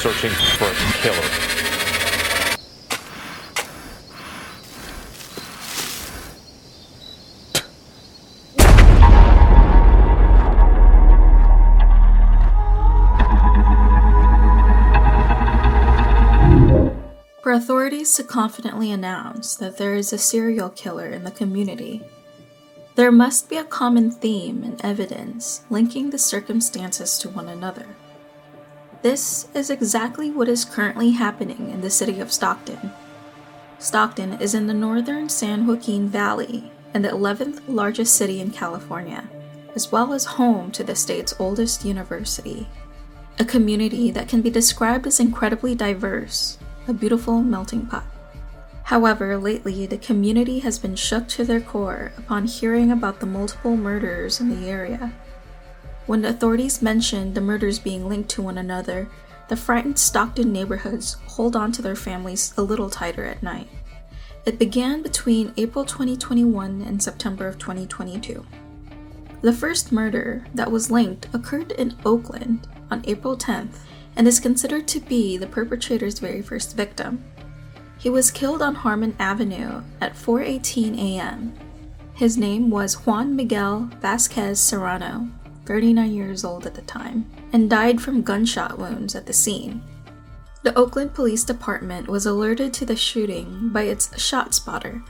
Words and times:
searching 0.00 0.30
for 0.30 0.64
a 0.64 0.74
killer. 1.02 1.16
For 17.42 17.52
authorities 17.52 18.14
to 18.14 18.24
confidently 18.24 18.90
announce 18.90 19.54
that 19.56 19.76
there 19.76 19.94
is 19.94 20.14
a 20.14 20.18
serial 20.18 20.70
killer 20.70 21.08
in 21.08 21.24
the 21.24 21.30
community, 21.30 22.00
there 22.94 23.12
must 23.12 23.50
be 23.50 23.58
a 23.58 23.64
common 23.64 24.10
theme 24.10 24.62
and 24.62 24.82
evidence 24.82 25.62
linking 25.68 26.08
the 26.08 26.18
circumstances 26.18 27.18
to 27.18 27.28
one 27.28 27.50
another. 27.50 27.84
This 29.02 29.48
is 29.54 29.70
exactly 29.70 30.30
what 30.30 30.48
is 30.48 30.66
currently 30.66 31.12
happening 31.12 31.70
in 31.70 31.80
the 31.80 31.88
city 31.88 32.20
of 32.20 32.30
Stockton. 32.30 32.92
Stockton 33.78 34.34
is 34.34 34.54
in 34.54 34.66
the 34.66 34.74
northern 34.74 35.30
San 35.30 35.66
Joaquin 35.66 36.06
Valley 36.06 36.70
and 36.92 37.02
the 37.02 37.08
11th 37.08 37.62
largest 37.66 38.14
city 38.14 38.40
in 38.40 38.50
California, 38.50 39.26
as 39.74 39.90
well 39.90 40.12
as 40.12 40.26
home 40.26 40.70
to 40.72 40.84
the 40.84 40.94
state's 40.94 41.34
oldest 41.38 41.82
university. 41.82 42.68
A 43.38 43.44
community 43.44 44.10
that 44.10 44.28
can 44.28 44.42
be 44.42 44.50
described 44.50 45.06
as 45.06 45.18
incredibly 45.18 45.74
diverse 45.74 46.58
a 46.86 46.92
beautiful 46.92 47.40
melting 47.40 47.86
pot. 47.86 48.04
However, 48.84 49.38
lately 49.38 49.86
the 49.86 49.96
community 49.96 50.58
has 50.58 50.78
been 50.78 50.96
shook 50.96 51.28
to 51.28 51.44
their 51.44 51.60
core 51.60 52.12
upon 52.18 52.46
hearing 52.46 52.90
about 52.90 53.20
the 53.20 53.26
multiple 53.26 53.76
murders 53.76 54.40
in 54.40 54.50
the 54.50 54.68
area. 54.68 55.12
When 56.10 56.22
the 56.22 56.30
authorities 56.30 56.82
mentioned 56.82 57.36
the 57.36 57.40
murders 57.40 57.78
being 57.78 58.08
linked 58.08 58.30
to 58.30 58.42
one 58.42 58.58
another, 58.58 59.08
the 59.46 59.54
frightened 59.54 59.96
Stockton 59.96 60.52
neighborhoods 60.52 61.12
hold 61.28 61.54
on 61.54 61.70
to 61.70 61.82
their 61.82 61.94
families 61.94 62.52
a 62.56 62.62
little 62.62 62.90
tighter 62.90 63.24
at 63.24 63.44
night. 63.44 63.68
It 64.44 64.58
began 64.58 65.02
between 65.02 65.54
April 65.56 65.84
2021 65.84 66.82
and 66.82 67.00
September 67.00 67.46
of 67.46 67.60
2022. 67.60 68.44
The 69.42 69.52
first 69.52 69.92
murder 69.92 70.48
that 70.52 70.72
was 70.72 70.90
linked 70.90 71.28
occurred 71.32 71.70
in 71.70 71.96
Oakland 72.04 72.66
on 72.90 73.04
April 73.06 73.36
10th 73.36 73.78
and 74.16 74.26
is 74.26 74.40
considered 74.40 74.88
to 74.88 74.98
be 74.98 75.36
the 75.36 75.46
perpetrator's 75.46 76.18
very 76.18 76.42
first 76.42 76.74
victim. 76.76 77.22
He 77.98 78.10
was 78.10 78.32
killed 78.32 78.62
on 78.62 78.74
Harmon 78.74 79.14
Avenue 79.20 79.84
at 80.00 80.16
4:18 80.16 80.98
a.m. 80.98 81.54
His 82.14 82.36
name 82.36 82.68
was 82.68 83.06
Juan 83.06 83.36
Miguel 83.36 83.90
Vasquez 84.00 84.58
Serrano, 84.58 85.28
39 85.70 86.12
years 86.12 86.44
old 86.44 86.66
at 86.66 86.74
the 86.74 86.82
time, 86.82 87.30
and 87.52 87.70
died 87.70 88.00
from 88.00 88.22
gunshot 88.22 88.76
wounds 88.76 89.14
at 89.14 89.26
the 89.26 89.32
scene. 89.32 89.80
The 90.64 90.76
Oakland 90.76 91.14
Police 91.14 91.44
Department 91.44 92.08
was 92.08 92.26
alerted 92.26 92.74
to 92.74 92.84
the 92.84 92.96
shooting 92.96 93.68
by 93.68 93.82
its 93.82 94.20
shot 94.20 94.52
spotter, 94.52 95.00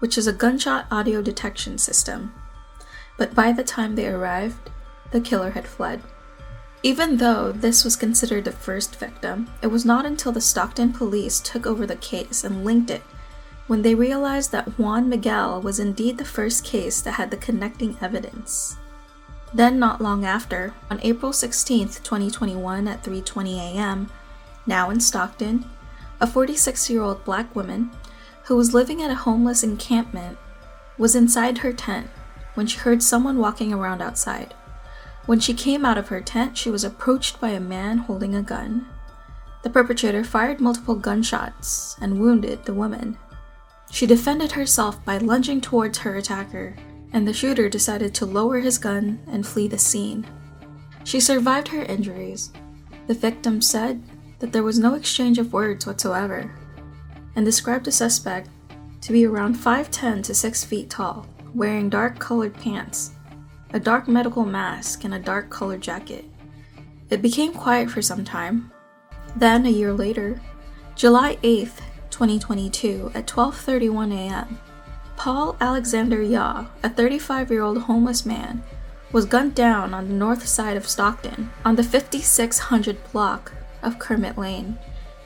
which 0.00 0.18
is 0.18 0.26
a 0.26 0.32
gunshot 0.32 0.86
audio 0.90 1.22
detection 1.22 1.78
system. 1.78 2.34
But 3.18 3.36
by 3.36 3.52
the 3.52 3.62
time 3.62 3.94
they 3.94 4.08
arrived, 4.08 4.68
the 5.12 5.20
killer 5.20 5.52
had 5.52 5.68
fled. 5.68 6.02
Even 6.82 7.18
though 7.18 7.52
this 7.52 7.84
was 7.84 7.94
considered 7.94 8.44
the 8.46 8.50
first 8.50 8.96
victim, 8.96 9.48
it 9.62 9.68
was 9.68 9.84
not 9.84 10.06
until 10.06 10.32
the 10.32 10.40
Stockton 10.40 10.92
police 10.92 11.38
took 11.38 11.68
over 11.68 11.86
the 11.86 11.94
case 11.94 12.42
and 12.42 12.64
linked 12.64 12.90
it 12.90 13.02
when 13.68 13.82
they 13.82 13.94
realized 13.94 14.50
that 14.50 14.76
Juan 14.76 15.08
Miguel 15.08 15.62
was 15.62 15.78
indeed 15.78 16.18
the 16.18 16.24
first 16.24 16.64
case 16.64 17.00
that 17.00 17.12
had 17.12 17.30
the 17.30 17.36
connecting 17.36 17.96
evidence. 18.00 18.76
Then 19.52 19.78
not 19.78 20.00
long 20.00 20.24
after, 20.24 20.74
on 20.90 21.00
April 21.02 21.32
16, 21.32 21.88
2021 21.88 22.86
at 22.86 23.02
3:20 23.02 23.56
a.m., 23.56 24.10
now 24.66 24.90
in 24.90 25.00
Stockton, 25.00 25.64
a 26.20 26.26
46-year-old 26.26 27.24
black 27.24 27.54
woman 27.56 27.90
who 28.44 28.56
was 28.56 28.74
living 28.74 29.02
at 29.02 29.10
a 29.10 29.14
homeless 29.26 29.62
encampment 29.62 30.38
was 30.98 31.16
inside 31.16 31.58
her 31.58 31.72
tent 31.72 32.08
when 32.54 32.66
she 32.66 32.78
heard 32.78 33.02
someone 33.02 33.38
walking 33.38 33.72
around 33.72 34.02
outside. 34.02 34.54
When 35.26 35.40
she 35.40 35.54
came 35.54 35.84
out 35.84 35.98
of 35.98 36.08
her 36.08 36.20
tent, 36.20 36.56
she 36.56 36.70
was 36.70 36.84
approached 36.84 37.40
by 37.40 37.50
a 37.50 37.60
man 37.60 37.98
holding 37.98 38.34
a 38.34 38.42
gun. 38.42 38.86
The 39.62 39.70
perpetrator 39.70 40.24
fired 40.24 40.60
multiple 40.60 40.94
gunshots 40.94 41.96
and 42.00 42.20
wounded 42.20 42.64
the 42.64 42.74
woman. 42.74 43.18
She 43.90 44.06
defended 44.06 44.52
herself 44.52 45.04
by 45.04 45.18
lunging 45.18 45.60
towards 45.60 45.98
her 45.98 46.16
attacker, 46.16 46.76
and 47.12 47.26
the 47.26 47.32
shooter 47.32 47.68
decided 47.68 48.14
to 48.14 48.26
lower 48.26 48.58
his 48.60 48.78
gun 48.78 49.20
and 49.26 49.46
flee 49.46 49.68
the 49.68 49.78
scene. 49.78 50.26
She 51.04 51.20
survived 51.20 51.68
her 51.68 51.82
injuries. 51.82 52.52
The 53.06 53.14
victim 53.14 53.60
said 53.60 54.02
that 54.38 54.52
there 54.52 54.62
was 54.62 54.78
no 54.78 54.94
exchange 54.94 55.38
of 55.38 55.52
words 55.52 55.86
whatsoever, 55.86 56.54
and 57.36 57.44
described 57.44 57.84
the 57.84 57.92
suspect 57.92 58.48
to 59.00 59.12
be 59.12 59.26
around 59.26 59.56
5'10 59.56 60.22
to 60.24 60.34
6 60.34 60.64
feet 60.64 60.90
tall, 60.90 61.26
wearing 61.54 61.88
dark 61.88 62.18
colored 62.18 62.54
pants 62.54 63.12
a 63.72 63.80
dark 63.80 64.08
medical 64.08 64.44
mask, 64.44 65.04
and 65.04 65.14
a 65.14 65.18
dark 65.18 65.50
colored 65.50 65.80
jacket. 65.80 66.24
It 67.08 67.22
became 67.22 67.52
quiet 67.52 67.90
for 67.90 68.02
some 68.02 68.24
time. 68.24 68.70
Then, 69.36 69.66
a 69.66 69.70
year 69.70 69.92
later, 69.92 70.40
July 70.96 71.38
8th, 71.42 71.80
2022, 72.10 73.12
at 73.14 73.26
12:31 73.26 74.12
a.m., 74.12 74.58
Paul 75.22 75.54
Alexander 75.60 76.22
Yaw, 76.22 76.64
a 76.82 76.88
35-year-old 76.88 77.82
homeless 77.82 78.24
man, 78.24 78.62
was 79.12 79.26
gunned 79.26 79.54
down 79.54 79.92
on 79.92 80.08
the 80.08 80.14
north 80.14 80.48
side 80.48 80.78
of 80.78 80.88
Stockton 80.88 81.50
on 81.62 81.76
the 81.76 81.82
5600 81.82 82.96
block 83.12 83.52
of 83.82 83.98
Kermit 83.98 84.38
Lane 84.38 84.78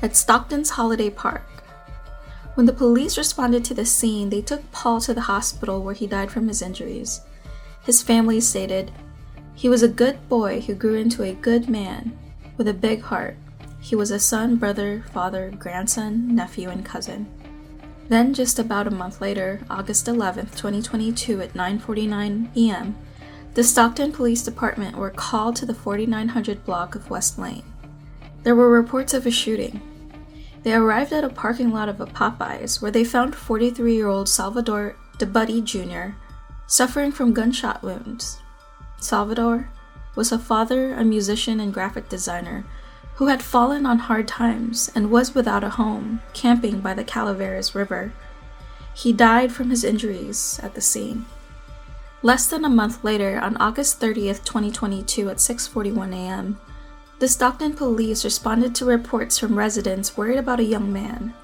at 0.00 0.14
Stockton's 0.14 0.70
Holiday 0.70 1.10
Park. 1.10 1.64
When 2.54 2.66
the 2.66 2.72
police 2.72 3.18
responded 3.18 3.64
to 3.64 3.74
the 3.74 3.84
scene, 3.84 4.30
they 4.30 4.42
took 4.42 4.70
Paul 4.70 5.00
to 5.00 5.12
the 5.12 5.22
hospital 5.22 5.82
where 5.82 5.92
he 5.92 6.06
died 6.06 6.30
from 6.30 6.46
his 6.46 6.62
injuries. 6.62 7.22
His 7.82 8.00
family 8.00 8.40
stated, 8.40 8.92
He 9.56 9.68
was 9.68 9.82
a 9.82 9.88
good 9.88 10.28
boy 10.28 10.60
who 10.60 10.74
grew 10.76 10.94
into 10.94 11.24
a 11.24 11.34
good 11.34 11.68
man 11.68 12.16
with 12.56 12.68
a 12.68 12.74
big 12.74 13.02
heart. 13.02 13.36
He 13.80 13.96
was 13.96 14.12
a 14.12 14.20
son, 14.20 14.54
brother, 14.54 15.02
father, 15.12 15.50
grandson, 15.58 16.32
nephew, 16.32 16.68
and 16.68 16.84
cousin. 16.86 17.26
Then, 18.10 18.34
just 18.34 18.58
about 18.58 18.86
a 18.86 18.90
month 18.90 19.22
later, 19.22 19.60
August 19.70 20.06
11, 20.06 20.48
2022, 20.48 21.40
at 21.40 21.54
9:49 21.54 22.52
p.m., 22.52 22.96
the 23.54 23.64
Stockton 23.64 24.12
Police 24.12 24.42
Department 24.42 24.96
were 24.96 25.10
called 25.10 25.56
to 25.56 25.64
the 25.64 25.74
4900 25.74 26.64
block 26.66 26.94
of 26.94 27.08
West 27.08 27.38
Lane. 27.38 27.64
There 28.42 28.54
were 28.54 28.68
reports 28.68 29.14
of 29.14 29.26
a 29.26 29.30
shooting. 29.30 29.80
They 30.62 30.74
arrived 30.74 31.12
at 31.14 31.24
a 31.24 31.30
parking 31.30 31.72
lot 31.72 31.88
of 31.88 32.00
a 32.00 32.06
Popeyes 32.06 32.82
where 32.82 32.90
they 32.90 33.04
found 33.04 33.34
43 33.34 33.94
year 33.94 34.08
old 34.08 34.28
Salvador 34.28 34.96
Debudey 35.18 35.64
Jr 35.64 36.16
suffering 36.70 37.10
from 37.10 37.34
gunshot 37.34 37.82
wounds. 37.82 38.38
Salvador 39.00 39.70
was 40.14 40.30
a 40.30 40.38
father, 40.38 40.94
a 40.94 41.02
musician, 41.02 41.58
and 41.58 41.74
graphic 41.74 42.08
designer 42.08 42.64
who 43.20 43.26
had 43.26 43.42
fallen 43.42 43.84
on 43.84 43.98
hard 43.98 44.26
times 44.26 44.90
and 44.94 45.10
was 45.10 45.34
without 45.34 45.62
a 45.62 45.68
home, 45.68 46.22
camping 46.32 46.80
by 46.80 46.94
the 46.94 47.04
Calaveras 47.04 47.74
River. 47.74 48.14
He 48.94 49.12
died 49.12 49.52
from 49.52 49.68
his 49.68 49.84
injuries 49.84 50.58
at 50.62 50.74
the 50.74 50.80
scene. 50.80 51.26
Less 52.22 52.46
than 52.46 52.64
a 52.64 52.70
month 52.70 53.04
later, 53.04 53.38
on 53.38 53.58
August 53.58 54.00
30th, 54.00 54.42
2022 54.46 55.28
at 55.28 55.36
6:41 55.36 56.14
a.m., 56.14 56.58
the 57.18 57.28
Stockton 57.28 57.74
police 57.74 58.24
responded 58.24 58.74
to 58.76 58.86
reports 58.86 59.36
from 59.38 59.58
residents 59.58 60.16
worried 60.16 60.38
about 60.38 60.58
a 60.58 60.72
young 60.74 60.90
man. 60.90 61.34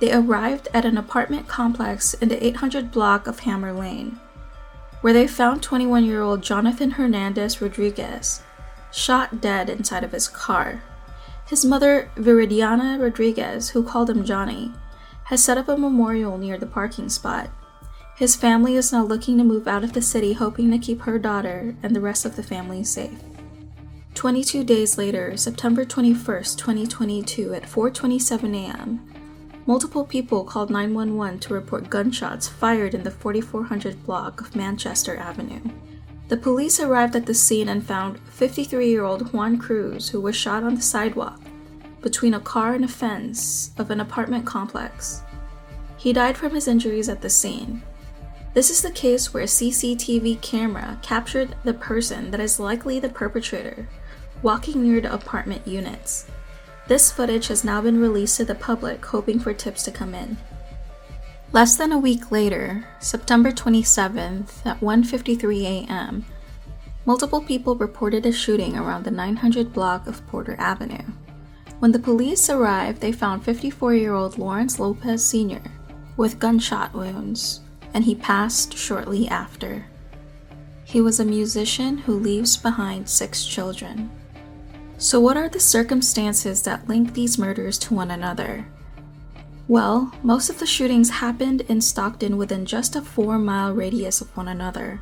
They 0.00 0.12
arrived 0.12 0.66
at 0.74 0.84
an 0.84 0.98
apartment 0.98 1.46
complex 1.46 2.14
in 2.14 2.30
the 2.30 2.44
800 2.44 2.90
block 2.90 3.28
of 3.28 3.38
Hammer 3.46 3.72
Lane 3.72 4.18
where 5.02 5.12
they 5.12 5.28
found 5.28 5.62
21 5.62 6.04
year 6.04 6.20
old 6.20 6.42
Jonathan 6.42 6.90
Hernandez 6.98 7.62
Rodriguez 7.62 8.42
shot 8.90 9.40
dead 9.40 9.70
inside 9.70 10.02
of 10.02 10.10
his 10.10 10.26
car. 10.26 10.82
His 11.46 11.64
mother, 11.64 12.10
Viridiana 12.16 13.00
Rodriguez, 13.00 13.70
who 13.70 13.82
called 13.82 14.10
him 14.10 14.24
Johnny, 14.24 14.72
has 15.24 15.42
set 15.42 15.58
up 15.58 15.68
a 15.68 15.76
memorial 15.76 16.38
near 16.38 16.58
the 16.58 16.66
parking 16.66 17.08
spot. 17.08 17.50
His 18.16 18.36
family 18.36 18.76
is 18.76 18.92
now 18.92 19.04
looking 19.04 19.38
to 19.38 19.44
move 19.44 19.68
out 19.68 19.84
of 19.84 19.92
the 19.92 20.02
city, 20.02 20.32
hoping 20.32 20.70
to 20.70 20.78
keep 20.78 21.02
her 21.02 21.18
daughter 21.18 21.76
and 21.82 21.94
the 21.94 22.00
rest 22.00 22.24
of 22.24 22.36
the 22.36 22.42
family 22.42 22.82
safe. 22.82 23.18
22 24.14 24.64
days 24.64 24.96
later, 24.96 25.36
September 25.36 25.84
21st, 25.84 26.56
2022, 26.58 27.54
at 27.54 27.64
4:27 27.64 28.54
a.m., 28.54 29.06
Multiple 29.68 30.04
people 30.04 30.44
called 30.44 30.70
911 30.70 31.40
to 31.40 31.54
report 31.54 31.90
gunshots 31.90 32.46
fired 32.46 32.94
in 32.94 33.02
the 33.02 33.10
4400 33.10 34.06
block 34.06 34.40
of 34.40 34.54
Manchester 34.54 35.16
Avenue. 35.16 35.60
The 36.28 36.36
police 36.36 36.80
arrived 36.80 37.14
at 37.14 37.26
the 37.26 37.34
scene 37.34 37.68
and 37.68 37.86
found 37.86 38.18
53 38.30 38.88
year 38.88 39.04
old 39.04 39.32
Juan 39.32 39.58
Cruz, 39.58 40.08
who 40.08 40.20
was 40.20 40.34
shot 40.34 40.64
on 40.64 40.74
the 40.74 40.82
sidewalk 40.82 41.40
between 42.00 42.34
a 42.34 42.40
car 42.40 42.74
and 42.74 42.84
a 42.84 42.88
fence 42.88 43.70
of 43.78 43.90
an 43.90 44.00
apartment 44.00 44.44
complex. 44.44 45.22
He 45.96 46.12
died 46.12 46.36
from 46.36 46.54
his 46.54 46.68
injuries 46.68 47.08
at 47.08 47.20
the 47.20 47.30
scene. 47.30 47.82
This 48.54 48.70
is 48.70 48.82
the 48.82 48.90
case 48.90 49.32
where 49.32 49.42
a 49.42 49.46
CCTV 49.46 50.40
camera 50.40 50.98
captured 51.02 51.54
the 51.62 51.74
person 51.74 52.30
that 52.30 52.40
is 52.40 52.58
likely 52.58 52.98
the 52.98 53.08
perpetrator 53.08 53.88
walking 54.42 54.82
near 54.82 55.00
the 55.00 55.12
apartment 55.12 55.66
units. 55.66 56.26
This 56.88 57.10
footage 57.10 57.48
has 57.48 57.64
now 57.64 57.80
been 57.80 58.00
released 58.00 58.36
to 58.36 58.44
the 58.44 58.54
public, 58.54 59.04
hoping 59.04 59.38
for 59.38 59.52
tips 59.52 59.82
to 59.84 59.90
come 59.90 60.14
in. 60.14 60.36
Less 61.52 61.76
than 61.76 61.92
a 61.92 61.98
week 61.98 62.30
later, 62.30 62.84
September 62.98 63.50
27th 63.50 64.66
at 64.66 64.80
1:53 64.80 65.62
a.m., 65.62 66.24
multiple 67.04 67.40
people 67.40 67.76
reported 67.76 68.26
a 68.26 68.32
shooting 68.32 68.76
around 68.76 69.04
the 69.04 69.10
900 69.10 69.72
block 69.72 70.06
of 70.06 70.26
Porter 70.26 70.56
Avenue. 70.58 71.04
When 71.78 71.92
the 71.92 71.98
police 71.98 72.50
arrived, 72.50 73.00
they 73.00 73.12
found 73.12 73.44
54-year-old 73.44 74.38
Lawrence 74.38 74.80
Lopez 74.80 75.24
Sr. 75.24 75.62
with 76.16 76.38
gunshot 76.38 76.92
wounds, 76.92 77.60
and 77.94 78.04
he 78.04 78.14
passed 78.14 78.76
shortly 78.76 79.28
after. 79.28 79.86
He 80.84 81.00
was 81.00 81.20
a 81.20 81.24
musician 81.24 81.98
who 81.98 82.18
leaves 82.18 82.56
behind 82.56 83.08
six 83.08 83.44
children. 83.44 84.10
So, 84.98 85.20
what 85.20 85.36
are 85.36 85.48
the 85.48 85.60
circumstances 85.60 86.62
that 86.62 86.88
link 86.88 87.12
these 87.12 87.38
murders 87.38 87.78
to 87.80 87.94
one 87.94 88.10
another? 88.10 88.66
Well, 89.68 90.12
most 90.22 90.48
of 90.48 90.60
the 90.60 90.66
shootings 90.66 91.10
happened 91.10 91.62
in 91.62 91.80
Stockton 91.80 92.36
within 92.36 92.66
just 92.66 92.94
a 92.94 93.02
four 93.02 93.36
mile 93.36 93.72
radius 93.72 94.20
of 94.20 94.34
one 94.36 94.46
another. 94.46 95.00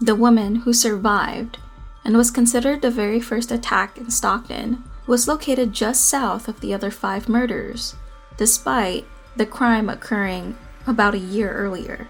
The 0.00 0.14
woman 0.14 0.56
who 0.56 0.74
survived 0.74 1.58
and 2.04 2.14
was 2.14 2.30
considered 2.30 2.82
the 2.82 2.90
very 2.90 3.20
first 3.20 3.50
attack 3.50 3.96
in 3.96 4.10
Stockton 4.10 4.84
was 5.06 5.26
located 5.26 5.72
just 5.72 6.06
south 6.06 6.46
of 6.46 6.60
the 6.60 6.74
other 6.74 6.90
five 6.90 7.26
murders, 7.26 7.96
despite 8.36 9.06
the 9.36 9.46
crime 9.46 9.88
occurring 9.88 10.58
about 10.86 11.14
a 11.14 11.18
year 11.18 11.50
earlier. 11.50 12.06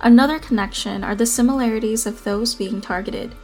Another 0.00 0.38
connection 0.38 1.02
are 1.02 1.16
the 1.16 1.26
similarities 1.26 2.06
of 2.06 2.22
those 2.22 2.54
being 2.54 2.80
targeted. 2.80 3.34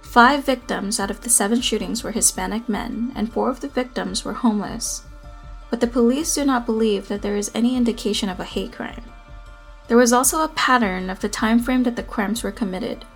Five 0.00 0.44
victims 0.44 0.98
out 0.98 1.10
of 1.10 1.20
the 1.20 1.30
seven 1.30 1.60
shootings 1.60 2.02
were 2.02 2.12
Hispanic 2.12 2.66
men, 2.68 3.12
and 3.14 3.30
four 3.30 3.50
of 3.50 3.60
the 3.60 3.68
victims 3.68 4.24
were 4.24 4.34
homeless 4.34 5.04
but 5.72 5.80
the 5.80 5.86
police 5.86 6.34
do 6.34 6.44
not 6.44 6.66
believe 6.66 7.08
that 7.08 7.22
there 7.22 7.34
is 7.34 7.50
any 7.54 7.78
indication 7.78 8.28
of 8.28 8.38
a 8.38 8.44
hate 8.44 8.72
crime. 8.72 9.02
There 9.88 9.96
was 9.96 10.12
also 10.12 10.44
a 10.44 10.48
pattern 10.48 11.08
of 11.08 11.20
the 11.20 11.30
time 11.30 11.60
frame 11.60 11.84
that 11.84 11.96
the 11.96 12.02
crimes 12.02 12.42
were 12.42 12.52
committed. 12.52 13.06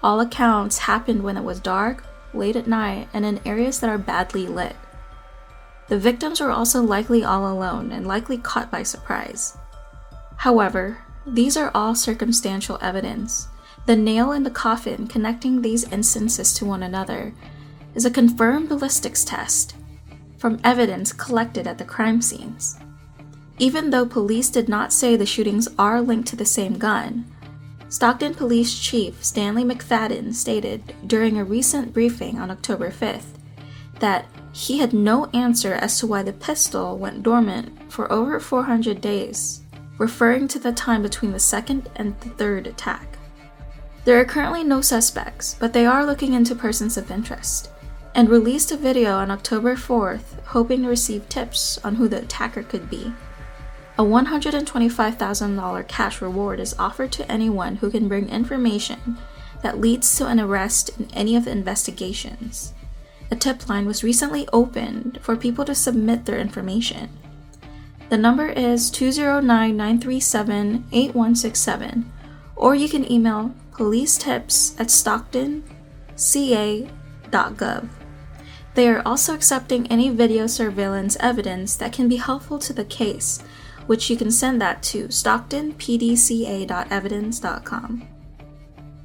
All 0.00 0.20
accounts 0.20 0.78
happened 0.78 1.24
when 1.24 1.36
it 1.36 1.42
was 1.42 1.58
dark, 1.58 2.04
late 2.32 2.54
at 2.54 2.68
night, 2.68 3.08
and 3.12 3.26
in 3.26 3.40
areas 3.44 3.80
that 3.80 3.90
are 3.90 3.98
badly 3.98 4.46
lit. 4.46 4.76
The 5.88 5.98
victims 5.98 6.40
were 6.40 6.52
also 6.52 6.80
likely 6.80 7.24
all 7.24 7.52
alone 7.52 7.90
and 7.90 8.06
likely 8.06 8.38
caught 8.38 8.70
by 8.70 8.84
surprise. 8.84 9.58
However, 10.36 10.98
these 11.26 11.56
are 11.56 11.72
all 11.74 11.96
circumstantial 11.96 12.78
evidence. 12.80 13.48
The 13.86 13.96
nail 13.96 14.30
in 14.30 14.44
the 14.44 14.52
coffin 14.52 15.08
connecting 15.08 15.62
these 15.62 15.90
instances 15.90 16.54
to 16.54 16.64
one 16.64 16.84
another 16.84 17.34
is 17.96 18.04
a 18.04 18.10
confirmed 18.10 18.68
ballistics 18.68 19.24
test 19.24 19.74
from 20.44 20.60
evidence 20.62 21.10
collected 21.10 21.66
at 21.66 21.78
the 21.78 21.84
crime 21.86 22.20
scenes. 22.20 22.78
Even 23.58 23.88
though 23.88 24.04
police 24.04 24.50
did 24.50 24.68
not 24.68 24.92
say 24.92 25.16
the 25.16 25.24
shootings 25.24 25.66
are 25.78 26.02
linked 26.02 26.28
to 26.28 26.36
the 26.36 26.44
same 26.44 26.76
gun, 26.76 27.24
Stockton 27.88 28.34
Police 28.34 28.78
Chief 28.78 29.24
Stanley 29.24 29.64
McFadden 29.64 30.34
stated 30.34 30.94
during 31.06 31.38
a 31.38 31.44
recent 31.44 31.94
briefing 31.94 32.38
on 32.38 32.50
October 32.50 32.90
5th 32.90 33.38
that 34.00 34.26
he 34.52 34.80
had 34.80 34.92
no 34.92 35.30
answer 35.32 35.72
as 35.72 35.98
to 35.98 36.06
why 36.06 36.22
the 36.22 36.34
pistol 36.34 36.98
went 36.98 37.22
dormant 37.22 37.90
for 37.90 38.12
over 38.12 38.38
400 38.38 39.00
days, 39.00 39.62
referring 39.96 40.46
to 40.48 40.58
the 40.58 40.74
time 40.74 41.00
between 41.00 41.32
the 41.32 41.40
second 41.40 41.88
and 41.96 42.20
the 42.20 42.28
third 42.28 42.66
attack. 42.66 43.16
There 44.04 44.20
are 44.20 44.26
currently 44.26 44.62
no 44.62 44.82
suspects, 44.82 45.56
but 45.58 45.72
they 45.72 45.86
are 45.86 46.04
looking 46.04 46.34
into 46.34 46.54
persons 46.54 46.98
of 46.98 47.10
interest 47.10 47.70
and 48.14 48.28
released 48.28 48.70
a 48.70 48.76
video 48.76 49.14
on 49.14 49.30
October 49.30 49.74
4th 49.74 50.40
hoping 50.46 50.82
to 50.82 50.88
receive 50.88 51.28
tips 51.28 51.78
on 51.84 51.96
who 51.96 52.08
the 52.08 52.18
attacker 52.18 52.62
could 52.62 52.88
be. 52.88 53.12
A 53.98 54.02
$125,000 54.02 55.88
cash 55.88 56.20
reward 56.20 56.60
is 56.60 56.74
offered 56.78 57.12
to 57.12 57.30
anyone 57.30 57.76
who 57.76 57.90
can 57.90 58.08
bring 58.08 58.28
information 58.28 59.18
that 59.62 59.80
leads 59.80 60.16
to 60.16 60.26
an 60.26 60.40
arrest 60.40 60.90
in 60.98 61.08
any 61.14 61.36
of 61.36 61.44
the 61.44 61.50
investigations. 61.50 62.72
A 63.30 63.36
tip 63.36 63.68
line 63.68 63.86
was 63.86 64.04
recently 64.04 64.46
opened 64.52 65.18
for 65.22 65.36
people 65.36 65.64
to 65.64 65.74
submit 65.74 66.24
their 66.24 66.38
information. 66.38 67.08
The 68.10 68.18
number 68.18 68.48
is 68.48 68.90
209 68.90 69.76
937 69.76 70.86
8167, 70.92 72.12
or 72.56 72.74
you 72.74 72.88
can 72.88 73.10
email 73.10 73.54
police 73.72 74.18
tips 74.18 74.78
at 74.78 74.88
stocktonca.gov. 74.88 77.88
They 78.74 78.88
are 78.88 79.02
also 79.06 79.34
accepting 79.34 79.86
any 79.86 80.10
video 80.10 80.46
surveillance 80.46 81.16
evidence 81.20 81.76
that 81.76 81.92
can 81.92 82.08
be 82.08 82.16
helpful 82.16 82.58
to 82.60 82.72
the 82.72 82.84
case, 82.84 83.42
which 83.86 84.08
you 84.10 84.16
can 84.16 84.30
send 84.30 84.60
that 84.60 84.82
to 84.84 85.08
stocktonpdca.evidence.com. 85.08 88.08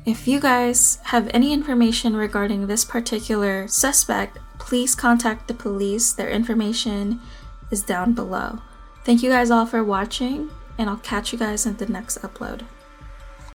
If 0.06 0.28
you 0.28 0.40
guys 0.40 1.00
have 1.04 1.30
any 1.34 1.52
information 1.54 2.16
regarding 2.16 2.66
this 2.66 2.84
particular 2.84 3.68
suspect, 3.68 4.40
please 4.58 4.96
contact 4.96 5.48
the 5.48 5.54
police. 5.54 6.14
Their 6.14 6.30
information 6.30 7.22
is 7.70 7.84
down 7.84 8.14
below. 8.14 8.58
Thank 9.04 9.22
you 9.22 9.30
guys 9.30 9.52
all 9.52 9.68
for 9.68 9.84
watching, 9.84 10.50
and 10.78 10.90
I'll 10.90 10.98
catch 10.98 11.32
you 11.32 11.38
guys 11.38 11.68
in 11.68 11.78
the 11.78 11.86
next 11.86 12.24
upload. 12.24 12.64